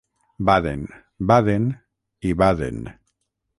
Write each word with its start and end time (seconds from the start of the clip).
Baden, 0.47 0.87
baden 1.31 1.69
i 2.31 2.35
baden. 2.43 2.81